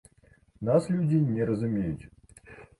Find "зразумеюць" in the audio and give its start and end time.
1.45-2.05